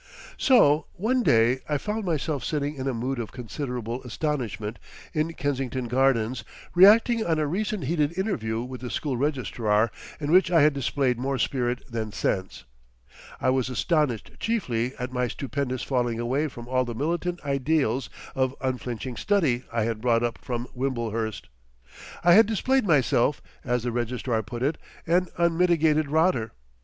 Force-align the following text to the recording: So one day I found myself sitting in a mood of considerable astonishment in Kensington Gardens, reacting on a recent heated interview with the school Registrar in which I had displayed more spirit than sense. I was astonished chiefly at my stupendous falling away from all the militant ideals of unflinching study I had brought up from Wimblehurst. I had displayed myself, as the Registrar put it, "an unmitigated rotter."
So 0.39 0.87
one 0.93 1.21
day 1.21 1.59
I 1.69 1.77
found 1.77 2.05
myself 2.05 2.43
sitting 2.43 2.73
in 2.73 2.87
a 2.87 2.93
mood 2.95 3.19
of 3.19 3.31
considerable 3.31 4.01
astonishment 4.01 4.79
in 5.13 5.33
Kensington 5.33 5.87
Gardens, 5.87 6.43
reacting 6.73 7.23
on 7.23 7.37
a 7.37 7.45
recent 7.45 7.83
heated 7.83 8.17
interview 8.17 8.63
with 8.63 8.81
the 8.81 8.89
school 8.89 9.15
Registrar 9.15 9.91
in 10.19 10.31
which 10.31 10.49
I 10.49 10.63
had 10.63 10.73
displayed 10.73 11.19
more 11.19 11.37
spirit 11.37 11.83
than 11.87 12.11
sense. 12.11 12.63
I 13.39 13.51
was 13.51 13.69
astonished 13.69 14.31
chiefly 14.39 14.95
at 14.97 15.13
my 15.13 15.27
stupendous 15.27 15.83
falling 15.83 16.19
away 16.19 16.47
from 16.47 16.67
all 16.67 16.83
the 16.83 16.95
militant 16.95 17.39
ideals 17.45 18.09
of 18.33 18.55
unflinching 18.59 19.17
study 19.17 19.65
I 19.71 19.83
had 19.83 20.01
brought 20.01 20.23
up 20.23 20.39
from 20.39 20.65
Wimblehurst. 20.73 21.47
I 22.23 22.33
had 22.33 22.47
displayed 22.47 22.87
myself, 22.87 23.39
as 23.63 23.83
the 23.83 23.91
Registrar 23.91 24.41
put 24.41 24.63
it, 24.63 24.79
"an 25.05 25.27
unmitigated 25.37 26.09
rotter." 26.09 26.53